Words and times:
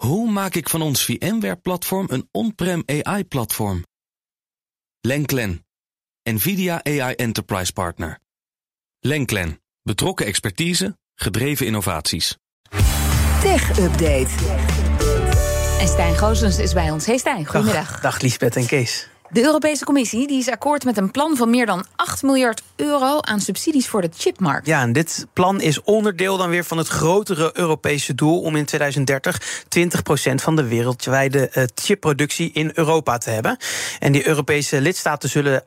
Hoe 0.00 0.30
maak 0.30 0.54
ik 0.54 0.68
van 0.68 0.82
ons 0.82 1.04
VMware-platform 1.04 2.06
een 2.10 2.28
on-prem 2.30 2.82
AI-platform? 2.86 3.84
Lenklen, 5.00 5.66
NVIDIA 6.22 6.84
AI 6.84 7.14
Enterprise 7.14 7.72
Partner. 7.72 8.18
Lenklen, 9.00 9.60
betrokken 9.82 10.26
expertise, 10.26 10.98
gedreven 11.14 11.66
innovaties. 11.66 12.36
Tech 13.40 13.78
Update. 13.78 14.28
En 15.80 15.88
Stijn 15.88 16.14
Goosens 16.14 16.58
is 16.58 16.72
bij 16.72 16.90
ons. 16.90 17.06
Hey 17.06 17.18
Stijn, 17.18 17.46
goedemiddag. 17.46 17.90
Dag, 17.90 18.00
dag 18.00 18.20
Liesbeth 18.20 18.56
en 18.56 18.66
Kees. 18.66 19.08
De 19.32 19.42
Europese 19.42 19.84
Commissie 19.84 20.26
die 20.26 20.38
is 20.38 20.48
akkoord 20.48 20.84
met 20.84 20.96
een 20.96 21.10
plan 21.10 21.36
van 21.36 21.50
meer 21.50 21.66
dan 21.66 21.84
8 21.96 22.22
miljard 22.22 22.62
euro 22.76 23.20
aan 23.20 23.40
subsidies 23.40 23.88
voor 23.88 24.00
de 24.00 24.10
chipmarkt. 24.16 24.66
Ja, 24.66 24.82
en 24.82 24.92
dit 24.92 25.26
plan 25.32 25.60
is 25.60 25.82
onderdeel 25.82 26.36
dan 26.36 26.50
weer 26.50 26.64
van 26.64 26.78
het 26.78 26.88
grotere 26.88 27.50
Europese 27.52 28.14
doel 28.14 28.40
om 28.40 28.56
in 28.56 28.64
2030 28.64 29.64
20% 29.78 30.34
van 30.34 30.56
de 30.56 30.64
wereldwijde 30.64 31.48
eh, 31.48 31.64
chipproductie 31.74 32.50
in 32.52 32.70
Europa 32.74 33.18
te 33.18 33.30
hebben. 33.30 33.56
En 33.98 34.12
die 34.12 34.28
Europese 34.28 34.80
lidstaten 34.80 35.28
zullen 35.28 35.62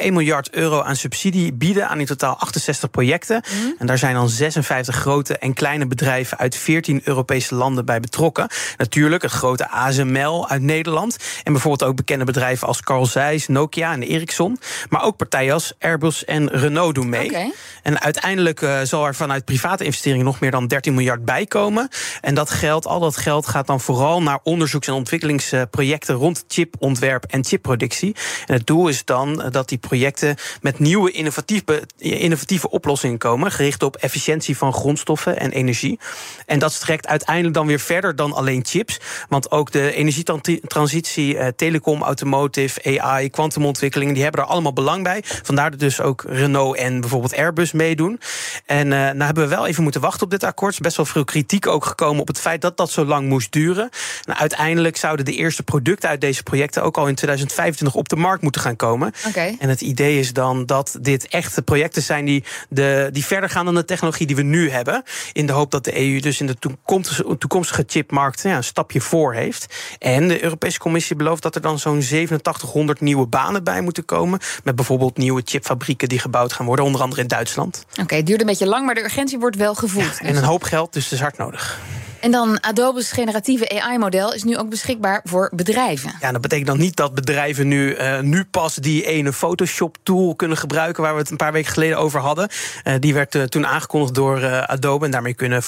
8,1 0.00 0.12
miljard 0.12 0.50
euro 0.50 0.82
aan 0.82 0.96
subsidie 0.96 1.52
bieden 1.52 1.88
aan 1.88 2.00
in 2.00 2.06
totaal 2.06 2.36
68 2.38 2.90
projecten. 2.90 3.42
Mhm. 3.44 3.72
En 3.78 3.86
daar 3.86 3.98
zijn 3.98 4.14
dan 4.14 4.28
56 4.28 4.96
grote 4.96 5.38
en 5.38 5.52
kleine 5.52 5.86
bedrijven 5.86 6.38
uit 6.38 6.56
14 6.56 7.00
Europese 7.04 7.54
landen 7.54 7.84
bij 7.84 8.00
betrokken. 8.00 8.48
Natuurlijk 8.76 9.22
het 9.22 9.32
grote 9.32 9.68
ASML 9.70 10.48
uit 10.48 10.62
Nederland. 10.62 11.16
En 11.42 11.52
bijvoorbeeld 11.52 11.90
ook 11.90 11.96
bekende 11.96 12.24
bedrijven 12.24 12.66
als 12.68 12.80
Carl 12.82 13.03
Zeiss, 13.06 13.48
Nokia 13.48 13.92
en 13.92 14.02
Ericsson. 14.02 14.58
Maar 14.88 15.02
ook 15.02 15.16
partijen 15.16 15.52
als 15.52 15.72
Airbus 15.78 16.24
en 16.24 16.48
Renault 16.48 16.94
doen 16.94 17.08
mee. 17.08 17.52
En 17.82 18.00
uiteindelijk 18.00 18.62
eh, 18.62 18.80
zal 18.82 19.06
er 19.06 19.14
vanuit 19.14 19.44
private 19.44 19.84
investeringen 19.84 20.24
nog 20.24 20.40
meer 20.40 20.50
dan 20.50 20.66
13 20.66 20.94
miljard 20.94 21.24
bij 21.24 21.46
komen. 21.46 21.88
En 22.20 22.34
dat 22.34 22.50
geld, 22.50 22.86
al 22.86 23.00
dat 23.00 23.16
geld 23.16 23.46
gaat 23.46 23.66
dan 23.66 23.80
vooral 23.80 24.22
naar 24.22 24.38
onderzoeks- 24.42 24.86
en 24.86 24.94
ontwikkelingsprojecten 24.94 26.14
rond 26.14 26.44
chipontwerp 26.48 27.24
en 27.24 27.44
chipproductie. 27.44 28.16
En 28.46 28.54
het 28.54 28.66
doel 28.66 28.88
is 28.88 29.04
dan 29.04 29.42
eh, 29.42 29.50
dat 29.50 29.68
die 29.68 29.78
projecten 29.78 30.36
met 30.60 30.78
nieuwe 30.78 31.10
innovatieve, 31.10 31.82
innovatieve 31.98 32.70
oplossingen 32.70 33.18
komen, 33.18 33.52
gericht 33.52 33.82
op 33.82 33.96
efficiëntie 33.96 34.56
van 34.56 34.72
grondstoffen 34.72 35.38
en 35.38 35.50
energie. 35.50 35.98
En 36.46 36.58
dat 36.58 36.72
strekt 36.72 37.06
uiteindelijk 37.06 37.54
dan 37.54 37.66
weer 37.66 37.80
verder 37.80 38.16
dan 38.16 38.32
alleen 38.32 38.64
chips. 38.64 39.00
Want 39.28 39.50
ook 39.50 39.70
de 39.70 39.92
energietransitie, 39.92 41.38
eh, 41.38 41.48
telecom, 41.56 42.02
automotive, 42.02 42.80
AI, 43.02 43.30
kwantumontwikkelingen, 43.30 44.14
die 44.14 44.22
hebben 44.22 44.40
er 44.42 44.48
allemaal 44.48 44.72
belang 44.72 45.02
bij. 45.02 45.22
Vandaar 45.42 45.70
dat 45.70 45.80
dus 45.80 46.00
ook 46.00 46.24
Renault 46.26 46.76
en 46.76 47.00
bijvoorbeeld 47.00 47.36
Airbus 47.36 47.72
meedoen. 47.72 48.20
En 48.66 48.92
eh 48.92 48.98
nou 48.98 49.22
hebben 49.24 49.44
we 49.44 49.54
wel 49.54 49.66
even 49.66 49.82
moeten 49.82 50.00
wachten 50.00 50.22
op 50.22 50.30
dit 50.30 50.44
akkoord. 50.44 50.72
Er 50.72 50.78
is 50.78 50.84
best 50.84 50.96
wel 50.96 51.06
veel 51.06 51.24
kritiek 51.24 51.66
ook 51.66 51.84
gekomen 51.84 52.20
op 52.20 52.28
het 52.28 52.40
feit 52.40 52.60
dat 52.60 52.76
dat 52.76 52.90
zo 52.90 53.04
lang 53.04 53.28
moest 53.28 53.52
duren. 53.52 53.88
Nou, 54.24 54.38
uiteindelijk 54.38 54.96
zouden 54.96 55.24
de 55.24 55.32
eerste 55.32 55.62
producten 55.62 56.08
uit 56.08 56.20
deze 56.20 56.42
projecten 56.42 56.82
ook 56.82 56.96
al 56.96 57.08
in 57.08 57.14
2025 57.14 57.94
op 57.98 58.08
de 58.08 58.16
markt 58.16 58.42
moeten 58.42 58.60
gaan 58.60 58.76
komen. 58.76 59.12
Oké. 59.26 59.54
En 59.58 59.68
het 59.68 59.80
idee 59.80 60.18
is 60.18 60.32
dan 60.32 60.66
dat 60.66 60.98
dit 61.00 61.28
echte 61.28 61.62
projecten 61.62 62.02
zijn 62.02 62.24
die, 62.24 62.44
de, 62.68 63.08
die 63.12 63.24
verder 63.24 63.50
gaan 63.50 63.64
dan 63.64 63.74
de 63.74 63.84
technologie 63.84 64.26
die 64.26 64.36
we 64.36 64.42
nu 64.42 64.70
hebben. 64.70 65.02
In 65.32 65.46
de 65.46 65.52
hoop 65.52 65.70
dat 65.70 65.84
de 65.84 66.00
EU 66.00 66.20
dus 66.20 66.40
in 66.40 66.46
de 66.46 66.58
toekomstige, 66.58 67.38
toekomstige 67.38 67.84
chipmarkt 67.86 68.42
ja, 68.42 68.56
een 68.56 68.64
stapje 68.64 69.00
voor 69.00 69.34
heeft. 69.34 69.74
En 69.98 70.28
de 70.28 70.42
Europese 70.42 70.78
Commissie 70.78 71.16
belooft 71.16 71.42
dat 71.42 71.54
er 71.54 71.60
dan 71.60 71.78
zo'n 71.78 71.96
8700 71.96 72.62
nieuwe 73.00 73.26
banen 73.26 73.64
bij 73.64 73.80
moeten 73.80 74.04
komen. 74.04 74.38
Met 74.64 74.76
bijvoorbeeld 74.76 75.16
nieuwe 75.16 75.42
chipfabrieken 75.44 76.08
die 76.08 76.18
gebouwd 76.18 76.52
gaan 76.52 76.66
worden, 76.66 76.84
onder 76.84 77.00
andere 77.00 77.20
in 77.20 77.28
Duitsland. 77.28 77.84
Oké, 78.00 78.14
het 78.14 78.26
duurt 78.26 78.40
een 78.40 78.46
beetje 78.46 78.66
lang, 78.66 78.86
maar 78.86 78.94
de 78.94 79.02
urgentie 79.04 79.38
wordt 79.38 79.56
wel 79.56 79.74
gevoeld. 79.74 80.20
En 80.20 80.36
een 80.36 80.44
hoop 80.44 80.62
geld, 80.62 80.92
dus 80.92 81.04
het 81.04 81.12
is 81.12 81.20
hard 81.20 81.38
nodig. 81.38 81.78
En 82.24 82.30
dan 82.30 82.58
Adobe's 82.62 83.12
generatieve 83.12 83.80
AI-model 83.80 84.34
is 84.34 84.42
nu 84.42 84.56
ook 84.58 84.68
beschikbaar 84.68 85.20
voor 85.24 85.50
bedrijven. 85.54 86.12
Ja, 86.20 86.32
dat 86.32 86.40
betekent 86.40 86.66
dan 86.66 86.78
niet 86.78 86.96
dat 86.96 87.14
bedrijven 87.14 87.68
nu, 87.68 87.92
eh, 87.92 88.20
nu 88.20 88.44
pas 88.44 88.74
die 88.74 89.06
ene 89.06 89.32
Photoshop-tool 89.32 90.34
kunnen 90.34 90.56
gebruiken 90.56 91.02
waar 91.02 91.12
we 91.14 91.20
het 91.20 91.30
een 91.30 91.36
paar 91.36 91.52
weken 91.52 91.72
geleden 91.72 91.98
over 91.98 92.20
hadden. 92.20 92.48
Eh, 92.82 92.94
die 93.00 93.14
werd 93.14 93.34
eh, 93.34 93.42
toen 93.42 93.66
aangekondigd 93.66 94.14
door 94.14 94.66
Adobe. 94.66 95.04
En 95.04 95.10
daarmee 95.10 95.34
kunnen, 95.34 95.62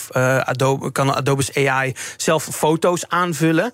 Adobe, 0.44 0.92
kan 0.92 1.14
Adobe's 1.14 1.56
AI 1.56 1.94
zelf 2.16 2.44
foto's 2.44 3.08
aanvullen. 3.08 3.72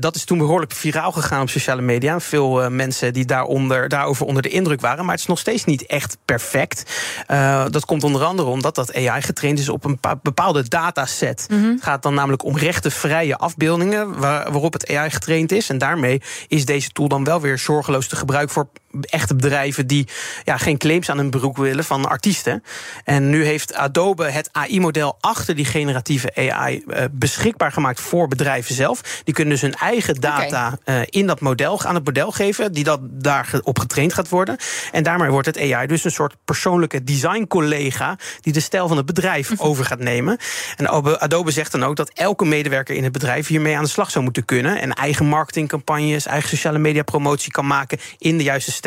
Dat 0.00 0.16
is 0.16 0.24
toen 0.24 0.38
behoorlijk 0.38 0.72
viraal 0.72 1.12
gegaan 1.12 1.42
op 1.42 1.50
sociale 1.50 1.82
media. 1.82 2.20
Veel 2.20 2.70
mensen 2.70 3.12
die 3.12 3.24
daaronder, 3.24 3.88
daarover 3.88 4.26
onder 4.26 4.42
de 4.42 4.48
indruk 4.48 4.80
waren. 4.80 5.04
Maar 5.04 5.12
het 5.12 5.22
is 5.22 5.28
nog 5.28 5.38
steeds 5.38 5.64
niet 5.64 5.86
echt 5.86 6.16
perfect. 6.24 6.92
Dat 7.70 7.84
komt 7.84 8.04
onder 8.04 8.24
andere 8.24 8.48
omdat 8.48 8.74
dat 8.74 8.94
AI 8.94 9.22
getraind 9.22 9.58
is 9.58 9.68
op 9.68 9.84
een 9.84 9.98
pa- 9.98 10.18
bepaalde 10.22 10.68
dataset. 10.68 11.46
Gaat 11.80 11.93
dan 12.02 12.14
namelijk 12.14 12.44
om 12.44 12.58
rechtenvrije 12.58 13.36
afbeeldingen 13.36 14.18
waar- 14.20 14.52
waarop 14.52 14.72
het 14.72 14.90
AI 14.90 15.10
getraind 15.10 15.52
is. 15.52 15.68
En 15.70 15.78
daarmee 15.78 16.22
is 16.48 16.64
deze 16.64 16.90
tool 16.90 17.08
dan 17.08 17.24
wel 17.24 17.40
weer 17.40 17.58
zorgeloos 17.58 18.08
te 18.08 18.16
gebruiken 18.16 18.54
voor 18.54 18.68
echte 19.00 19.34
bedrijven 19.34 19.86
die 19.86 20.08
ja, 20.44 20.56
geen 20.56 20.78
claims 20.78 21.10
aan 21.10 21.18
hun 21.18 21.30
broek 21.30 21.56
willen 21.56 21.84
van 21.84 22.08
artiesten. 22.08 22.62
En 23.04 23.30
nu 23.30 23.44
heeft 23.44 23.74
Adobe 23.74 24.30
het 24.30 24.48
AI-model 24.52 25.16
achter 25.20 25.54
die 25.54 25.64
generatieve 25.64 26.50
AI 26.50 26.84
eh, 26.88 27.04
beschikbaar 27.12 27.72
gemaakt 27.72 28.00
voor 28.00 28.28
bedrijven 28.28 28.74
zelf. 28.74 29.22
Die 29.24 29.34
kunnen 29.34 29.52
dus 29.52 29.62
hun 29.62 29.74
eigen 29.74 30.20
data 30.20 30.78
eh, 30.84 31.00
in 31.04 31.26
dat 31.26 31.40
model 31.40 31.82
aan 31.82 31.94
het 31.94 32.04
model 32.04 32.30
geven, 32.30 32.72
die 32.72 32.84
dat 32.84 33.00
daarop 33.02 33.78
getraind 33.78 34.12
gaat 34.14 34.28
worden. 34.28 34.56
En 34.92 35.02
daarmee 35.02 35.30
wordt 35.30 35.46
het 35.46 35.58
AI 35.72 35.86
dus 35.86 36.04
een 36.04 36.10
soort 36.10 36.36
persoonlijke 36.44 37.04
design-collega 37.04 38.18
die 38.40 38.52
de 38.52 38.60
stijl 38.60 38.88
van 38.88 38.96
het 38.96 39.06
bedrijf 39.06 39.60
over 39.60 39.84
gaat 39.84 39.98
nemen. 39.98 40.38
En 40.76 40.86
Adobe- 40.88 41.20
Adobe 41.20 41.50
zegt 41.50 41.72
dan 41.72 41.84
ook 41.84 41.96
dat 41.96 42.10
elke 42.14 42.44
medewerker 42.44 42.94
in 42.94 43.04
het 43.04 43.12
bedrijf 43.12 43.46
hiermee 43.46 43.76
aan 43.76 43.82
de 43.82 43.88
slag 43.88 44.10
zou 44.10 44.24
moeten 44.24 44.44
kunnen. 44.44 44.80
En 44.80 44.92
eigen 44.92 45.26
marketingcampagnes, 45.26 46.26
eigen 46.26 46.48
sociale 46.48 46.78
media 46.78 47.02
promotie 47.02 47.52
kan 47.52 47.66
maken 47.66 47.98
in 48.18 48.38
de 48.38 48.44
juiste 48.44 48.72
stijl. 48.72 48.82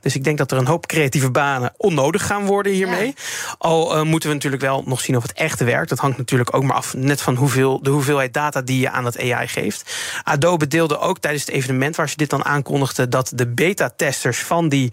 Dus 0.00 0.14
ik 0.14 0.24
denk 0.24 0.38
dat 0.38 0.50
er 0.50 0.58
een 0.58 0.66
hoop 0.66 0.86
creatieve 0.86 1.30
banen 1.30 1.72
onnodig 1.76 2.26
gaan 2.26 2.46
worden 2.46 2.72
hiermee. 2.72 3.14
Al 3.58 3.96
eh, 3.96 4.02
moeten 4.02 4.28
we 4.28 4.34
natuurlijk 4.34 4.62
wel 4.62 4.82
nog 4.86 5.00
zien 5.00 5.16
of 5.16 5.22
het 5.22 5.32
echt 5.32 5.60
werkt. 5.60 5.88
Dat 5.88 5.98
hangt 5.98 6.18
natuurlijk 6.18 6.54
ook 6.54 6.62
maar 6.62 6.76
af 6.76 6.94
net 6.94 7.22
van 7.22 7.34
hoeveel, 7.34 7.82
de 7.82 7.90
hoeveelheid 7.90 8.32
data 8.32 8.62
die 8.62 8.80
je 8.80 8.90
aan 8.90 9.04
het 9.04 9.20
AI 9.20 9.48
geeft. 9.48 9.94
Adobe 10.22 10.66
deelde 10.66 10.98
ook 10.98 11.18
tijdens 11.18 11.44
het 11.44 11.54
evenement 11.54 11.96
waar 11.96 12.08
ze 12.08 12.16
dit 12.16 12.30
dan 12.30 12.44
aankondigden 12.44 13.10
dat 13.10 13.32
de 13.34 13.46
beta-testers 13.46 14.38
van 14.38 14.68
die 14.68 14.92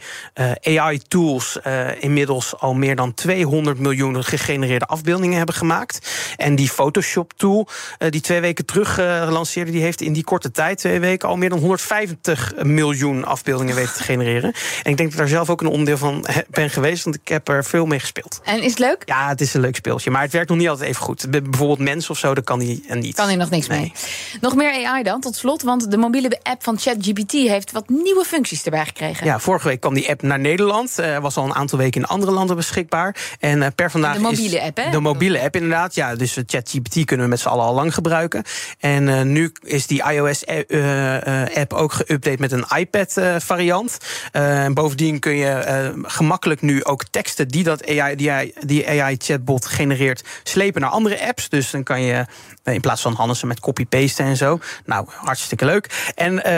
AI-tools 0.62 1.60
inmiddels 2.00 2.60
al 2.60 2.74
meer 2.74 2.96
dan 2.96 3.14
200 3.14 3.80
miljoen 3.80 4.24
gegenereerde 4.24 4.86
afbeeldingen 4.86 5.38
hebben 5.38 5.56
gemaakt. 5.56 6.10
En 6.38 6.56
die 6.56 6.70
Photoshop-tool, 6.70 7.68
eh, 7.98 8.10
die 8.10 8.22
twee 8.22 8.42
weken 8.42 8.66
terug 8.66 8.98
eh, 8.98 9.28
lanceerde, 9.30 9.72
die 9.72 9.82
heeft 9.82 10.02
in 10.02 10.14
die 10.14 10.24
korte 10.24 10.52
tijd, 10.52 10.78
twee 10.78 11.00
weken, 11.00 11.30
al 11.30 11.38
meer 11.38 11.50
dan 11.50 11.60
150 11.60 12.54
miljoen 12.62 13.26
afbeeldingen 13.26 13.76
weten 13.76 13.94
te 13.94 14.04
genereren. 14.14 14.33
En 14.42 14.92
ik 14.92 14.98
denk 14.98 14.98
dat 14.98 15.08
ik 15.12 15.18
daar 15.18 15.28
zelf 15.28 15.50
ook 15.50 15.62
een 15.62 15.68
onderdeel 15.68 15.98
van 15.98 16.26
ben 16.50 16.70
geweest, 16.70 17.04
want 17.04 17.16
ik 17.16 17.28
heb 17.28 17.48
er 17.48 17.66
veel 17.66 17.86
mee 17.86 18.00
gespeeld. 18.00 18.42
En 18.44 18.62
is 18.64 18.70
het 18.70 18.80
leuk? 18.80 19.02
Ja, 19.06 19.28
het 19.30 19.42
is 19.42 19.54
een 19.54 19.62
leuk 19.62 19.76
speeltje, 19.76 20.12
maar 20.12 20.22
het 20.22 20.32
werkt 20.32 20.50
nog 20.50 20.58
niet 20.58 20.70
altijd 20.70 20.90
even 20.90 21.02
goed. 21.02 21.30
Bij- 21.32 21.42
Bijvoorbeeld 21.42 21.80
mensen 21.80 22.12
of 22.12 22.18
zo, 22.18 22.34
dat 22.34 22.44
kan 22.44 22.60
hij 22.60 22.82
en 22.88 23.00
niet. 23.00 23.16
Kan 23.16 23.28
hier 23.28 23.38
nog 23.38 23.50
niks 23.50 23.68
Nee. 23.68 23.80
mee. 23.80 23.94
Nog 24.42 24.56
meer 24.56 24.86
AI 24.88 25.04
dan, 25.04 25.22
tot 25.22 25.36
slot. 25.36 25.62
Want 25.62 25.92
de 25.92 25.98
mobiele 25.98 26.40
app 26.44 26.64
van 26.64 26.80
ChatGPT 26.80 27.32
heeft 27.32 27.72
wat 27.72 27.90
nieuwe 27.90 28.24
functies 28.26 28.64
erbij 28.64 28.86
gekregen. 28.86 29.26
Ja, 29.26 29.40
vorige 29.40 29.68
week 29.68 29.80
kwam 29.80 29.94
die 29.94 30.10
app 30.10 30.22
naar 30.22 30.40
Nederland. 30.40 31.00
Eh, 31.00 31.18
was 31.18 31.38
al 31.38 31.44
een 31.46 31.54
aantal 31.54 31.78
weken 31.78 32.02
in 32.02 32.08
andere 32.08 32.32
landen 32.32 32.56
beschikbaar. 32.56 33.16
En 33.40 33.62
eh, 33.64 33.70
per 33.76 33.92
vandaag 33.92 34.16
De 34.16 34.22
mobiele 34.22 34.56
is 34.58 34.62
app, 34.64 34.78
hè? 34.78 34.90
De 34.90 35.00
mobiele 35.00 35.42
app, 35.42 35.56
inderdaad. 35.56 35.96
Ja, 35.96 36.16
dus 36.16 36.38
eh, 36.38 36.44
ChatGPT 36.48 37.06
kunnen 37.06 37.26
we 37.26 37.32
met 37.32 37.40
z'n 37.40 37.48
allen 37.48 37.66
al 37.66 37.74
lang 37.74 37.94
gebruiken. 37.94 38.44
En 38.80 39.32
nu 39.32 39.52
is 39.64 39.88
die 39.88 40.04
iOS-app 40.12 41.74
ook 41.74 41.94
geüpdate 41.94 42.40
met 42.40 42.52
een 42.52 42.66
iPad-variant. 42.78 43.98
En 44.32 44.74
bovendien 44.74 45.20
kun 45.20 45.36
je 45.36 45.50
eh, 45.50 45.90
gemakkelijk 46.02 46.62
nu 46.62 46.84
ook 46.84 47.04
teksten 47.10 47.48
die 47.48 47.64
dat 47.64 47.88
AI, 48.00 48.16
die, 48.16 48.32
AI 48.32 48.54
die 48.66 48.90
AI-chatbot 49.02 49.66
genereert, 49.66 50.24
slepen 50.44 50.82
naar 50.82 50.90
andere 50.90 51.28
apps. 51.28 51.50
Dus 51.50 51.72
dan 51.72 51.84
kan 51.84 52.02
je 52.02 52.26
eh, 52.64 52.74
in 52.74 52.82
plaats 52.82 53.02
van 53.02 53.14
Hannessen 53.14 53.48
met 53.48 53.60
copy-pasten 53.60 54.26
en 54.26 54.38
zo. 54.38 54.60
Nou, 54.86 55.06
hartstikke 55.16 55.66
leuk. 55.66 56.12
En 56.16 56.44
eh, 56.44 56.52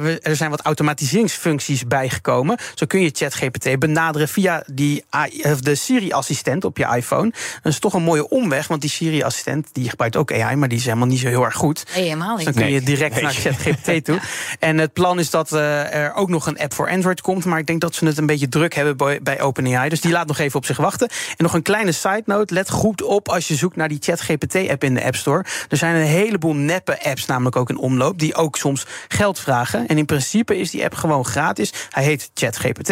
we- 0.00 0.18
er 0.22 0.36
zijn 0.36 0.50
wat 0.50 0.60
automatiseringsfuncties 0.60 1.86
bijgekomen. 1.86 2.58
Zo 2.74 2.86
kun 2.86 3.00
je 3.00 3.10
ChatGPT 3.12 3.78
benaderen 3.78 4.28
via 4.28 4.62
die 4.72 5.04
AI 5.10 5.42
of 5.42 5.60
de 5.60 5.74
Siri-assistent 5.74 6.64
op 6.64 6.76
je 6.76 6.86
iPhone. 6.96 7.32
Dat 7.62 7.72
is 7.72 7.78
toch 7.78 7.94
een 7.94 8.02
mooie 8.02 8.28
omweg, 8.28 8.66
want 8.66 8.80
die 8.80 8.90
Siri-assistent 8.90 9.68
die 9.72 9.88
gebruikt 9.90 10.16
ook 10.16 10.32
AI, 10.32 10.56
maar 10.56 10.68
die 10.68 10.78
is 10.78 10.84
helemaal 10.84 11.06
niet 11.06 11.18
zo 11.20 11.28
heel 11.28 11.44
erg 11.44 11.54
goed. 11.54 11.84
Nee, 11.94 12.04
helemaal 12.04 12.36
Dus 12.36 12.44
dan 12.44 12.54
niet. 12.54 12.62
kun 12.62 12.72
je 12.72 12.80
direct 12.82 13.20
naar 13.20 13.32
ChatGPT 13.42 14.04
toe. 14.04 14.20
En 14.58 14.78
het 14.78 14.92
plan 14.92 15.18
is 15.18 15.30
dat 15.30 15.52
eh, 15.52 15.94
er 15.94 16.14
ook 16.14 16.28
nog 16.28 16.46
een 16.46 16.58
app 16.58 16.74
voor 16.74 16.90
Android 16.90 17.09
komt. 17.20 17.44
Maar 17.44 17.58
ik 17.58 17.66
denk 17.66 17.80
dat 17.80 17.94
ze 17.94 18.04
het 18.06 18.18
een 18.18 18.26
beetje 18.26 18.48
druk 18.48 18.74
hebben 18.74 19.22
bij, 19.22 19.40
OpenAI. 19.40 19.88
Dus 19.88 20.00
die 20.00 20.12
laat 20.12 20.26
nog 20.26 20.38
even 20.38 20.58
op 20.58 20.64
zich 20.64 20.76
wachten. 20.76 21.08
En 21.08 21.44
nog 21.44 21.54
een 21.54 21.62
kleine 21.62 21.92
side 21.92 22.22
note. 22.24 22.54
Let 22.54 22.70
goed 22.70 23.02
op 23.02 23.28
als 23.28 23.48
je 23.48 23.54
zoekt 23.54 23.76
naar 23.76 23.88
die 23.88 23.98
ChatGPT-app 24.00 24.84
in 24.84 24.94
de 24.94 25.04
App 25.04 25.16
Store. 25.16 25.44
Er 25.68 25.76
zijn 25.76 25.94
een 25.94 26.06
heleboel 26.06 26.54
neppe 26.54 27.04
apps 27.04 27.26
namelijk 27.26 27.56
ook 27.56 27.68
in 27.70 27.78
omloop. 27.78 28.18
Die 28.18 28.34
ook 28.34 28.56
soms 28.56 28.86
geld 29.08 29.38
vragen. 29.40 29.86
En 29.86 29.98
in 29.98 30.06
principe 30.06 30.58
is 30.58 30.70
die 30.70 30.84
app 30.84 30.94
gewoon 30.94 31.24
gratis. 31.24 31.72
Hij 31.90 32.04
heet 32.04 32.30
ChatGPT. 32.34 32.88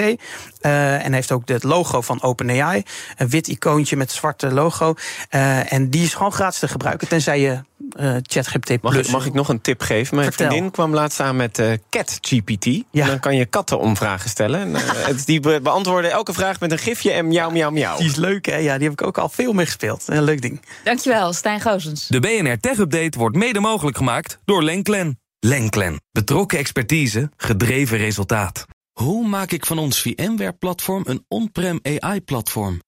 eh, 0.61 1.05
en 1.05 1.12
heeft 1.12 1.32
ook 1.32 1.49
het 1.49 1.62
logo 1.62 2.00
van 2.00 2.23
OpenAI. 2.23 2.82
Een 3.17 3.29
wit 3.29 3.49
icoontje 3.49 3.97
met 3.97 4.12
zwarte 4.12 4.53
logo. 4.53 4.94
Eh, 5.29 5.73
en 5.73 5.91
die 5.91 6.03
is 6.03 6.15
gewoon 6.15 6.32
gratis 6.32 6.59
te 6.59 6.69
gebruiken. 6.69 7.09
Tenzij 7.09 7.41
je 7.41 7.61
uh, 8.00 8.16
ChatGPT 8.22 8.82
Mag, 8.82 8.96
ik- 8.96 9.08
mag 9.10 9.26
ik 9.26 9.32
nog 9.32 9.48
een 9.48 9.60
tip 9.60 9.80
geven? 9.80 10.16
Mijn 10.16 10.28
Vertel. 10.28 10.46
vriendin 10.48 10.70
kwam 10.70 10.94
laatst 10.94 11.20
aan 11.20 11.36
met 11.36 11.58
eh 11.58 11.72
CatGPT. 11.90 12.66
En 12.66 13.06
dan 13.06 13.20
kan 13.20 13.36
je 13.36 13.44
katten 13.46 13.78
om 13.78 13.96
vragen 13.96 14.30
stellen. 14.30 14.60
En, 14.60 14.74
eh, 14.76 15.06
het- 15.06 15.26
die 15.26 15.40
be- 15.40 15.60
beantwoorden 15.62 16.10
elke 16.10 16.32
vraag 16.32 16.60
met 16.60 16.72
een 16.72 16.78
gifje 16.78 17.10
en 17.12 17.28
miauw, 17.28 17.50
miauw, 17.50 17.70
miauw. 17.70 17.96
Die 17.96 18.06
is 18.06 18.14
leuk, 18.16 18.46
hè? 18.46 18.56
Ja, 18.56 18.74
die 18.78 18.88
heb 18.88 19.00
ik 19.00 19.06
ook 19.06 19.18
al 19.18 19.28
veel 19.28 19.52
mee 19.52 19.64
gespeeld. 19.66 20.04
Een 20.08 20.22
leuk 20.22 20.42
ding. 20.42 20.60
Dankjewel, 20.84 21.32
Stijn 21.32 21.60
Goosens. 21.60 22.06
De 22.06 22.20
BNR 22.20 22.58
Tech 22.60 22.78
Update 22.78 23.18
wordt 23.18 23.36
mede 23.36 23.60
mogelijk 23.60 23.96
gemaakt 23.96 24.38
door 24.44 24.62
Lenklen. 24.62 25.20
Lenklen. 25.40 26.00
Betrokken 26.12 26.58
expertise, 26.58 27.30
gedreven 27.36 27.98
resultaat. 27.98 28.64
Hoe 28.92 29.26
maak 29.28 29.50
ik 29.52 29.66
van 29.66 29.78
ons 29.78 30.00
VMware-platform 30.00 31.02
een 31.06 31.24
on-prem 31.28 31.80
AI-platform? 31.82 32.80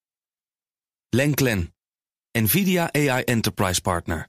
Lenklen. 1.09 1.75
NVIDIA 2.39 2.89
AI 2.93 3.23
Enterprise 3.23 3.81
Partner. 3.81 4.29